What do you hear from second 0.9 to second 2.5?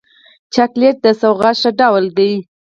د سوغات ښه ډول دی.